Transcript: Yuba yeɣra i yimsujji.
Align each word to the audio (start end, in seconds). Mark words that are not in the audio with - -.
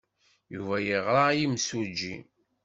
Yuba 0.55 0.75
yeɣra 0.87 1.23
i 1.31 1.35
yimsujji. 1.39 2.15